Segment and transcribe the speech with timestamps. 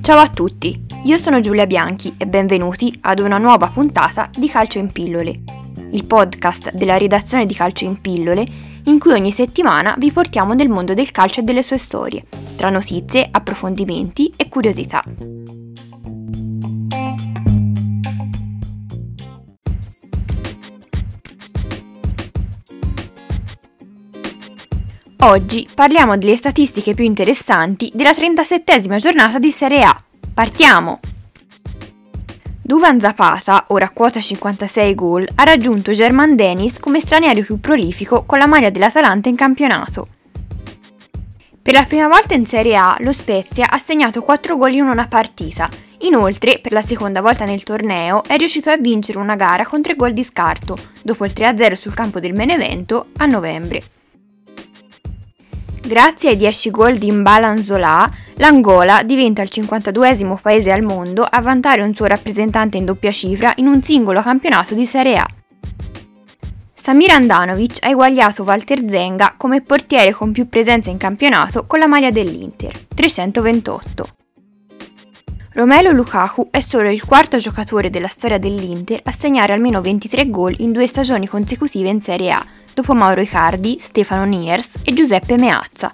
[0.00, 4.78] Ciao a tutti, io sono Giulia Bianchi e benvenuti ad una nuova puntata di Calcio
[4.78, 5.34] in Pillole,
[5.90, 8.46] il podcast della redazione di Calcio in Pillole
[8.84, 12.24] in cui ogni settimana vi portiamo nel mondo del calcio e delle sue storie,
[12.56, 15.04] tra notizie, approfondimenti e curiosità.
[25.22, 30.00] Oggi parliamo delle statistiche più interessanti della 37esima giornata di Serie A.
[30.32, 31.00] Partiamo!
[32.62, 38.38] Duvan Zapata, ora quota 56 gol, ha raggiunto German Dennis come straniero più prolifico con
[38.38, 40.06] la maglia dell'Atalanta in campionato.
[41.60, 45.08] Per la prima volta in Serie A, lo Spezia ha segnato 4 gol in una
[45.08, 45.68] partita.
[46.02, 49.96] Inoltre, per la seconda volta nel torneo, è riuscito a vincere una gara con 3
[49.96, 53.82] gol di scarto, dopo il 3-0 sul campo del Benevento a novembre.
[55.80, 61.40] Grazie ai 10 gol di Mbalan Zola, l'Angola diventa il 52 paese al mondo a
[61.40, 65.26] vantare un suo rappresentante in doppia cifra in un singolo campionato di Serie A.
[66.74, 71.86] Samir Andanovic ha eguagliato Walter Zenga come portiere con più presenza in campionato con la
[71.86, 74.08] maglia dell'Inter, 328.
[75.52, 80.54] Romelo Lukaku è solo il quarto giocatore della storia dell'Inter a segnare almeno 23 gol
[80.58, 82.46] in due stagioni consecutive in Serie A,
[82.78, 85.92] dopo Mauro Icardi, Stefano Niers e Giuseppe Meazza.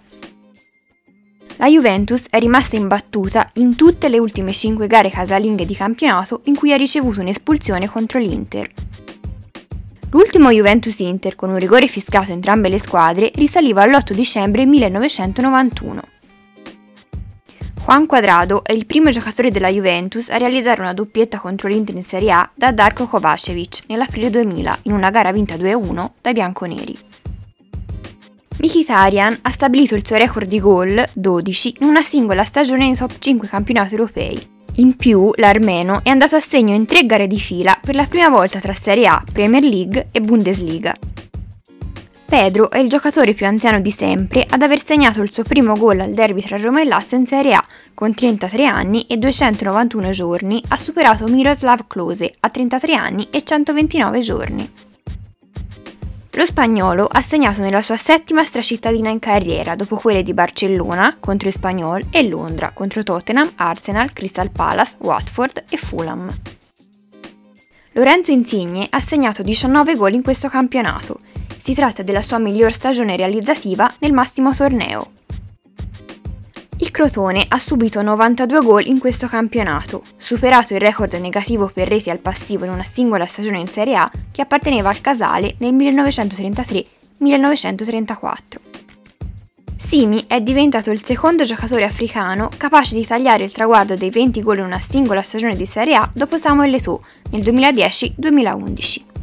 [1.56, 6.54] La Juventus è rimasta imbattuta in tutte le ultime 5 gare casalinghe di campionato in
[6.54, 8.70] cui ha ricevuto un'espulsione contro l'Inter.
[10.10, 16.13] L'ultimo Juventus-Inter con un rigore fiscato entrambe le squadre risaliva all'8 dicembre 1991.
[17.86, 22.02] Juan Quadrado è il primo giocatore della Juventus a realizzare una doppietta contro l'Inter in
[22.02, 26.98] Serie A da Darko Kovacevic nell'aprile 2000 in una gara vinta 2-1 dai bianconeri.
[28.56, 33.18] Mkhitaryan ha stabilito il suo record di gol, 12, in una singola stagione nei top
[33.18, 34.42] 5 campionati europei.
[34.76, 38.30] In più, l'armeno è andato a segno in tre gare di fila per la prima
[38.30, 40.96] volta tra Serie A, Premier League e Bundesliga.
[42.26, 46.00] Pedro è il giocatore più anziano di sempre ad aver segnato il suo primo gol
[46.00, 47.62] al derby tra Roma e Lazio in Serie A.
[47.92, 54.18] Con 33 anni e 291 giorni ha superato Miroslav Klose a 33 anni e 129
[54.20, 54.72] giorni.
[56.36, 61.46] Lo spagnolo ha segnato nella sua settima stracittadina in carriera, dopo quelle di Barcellona contro
[61.46, 66.28] il Spagnol e Londra contro Tottenham, Arsenal, Crystal Palace, Watford e Fulham.
[67.92, 71.18] Lorenzo Insigne ha segnato 19 gol in questo campionato.
[71.64, 75.12] Si tratta della sua miglior stagione realizzativa nel massimo torneo.
[76.76, 82.10] Il Crotone ha subito 92 gol in questo campionato, superato il record negativo per reti
[82.10, 88.38] al passivo in una singola stagione in Serie A che apparteneva al Casale nel 1933-1934.
[89.78, 94.58] Simi è diventato il secondo giocatore africano capace di tagliare il traguardo dei 20 gol
[94.58, 97.00] in una singola stagione di Serie A dopo Samuel Eto'o
[97.30, 99.13] nel 2010-2011.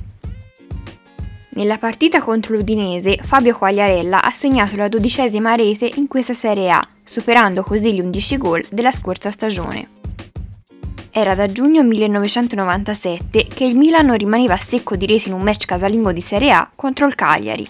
[1.53, 6.87] Nella partita contro l'Udinese, Fabio Quagliarella ha segnato la dodicesima rete in questa Serie A,
[7.03, 9.89] superando così gli 11 gol della scorsa stagione.
[11.11, 16.13] Era da giugno 1997 che il Milano rimaneva secco di reti in un match casalingo
[16.13, 17.69] di Serie A contro il Cagliari.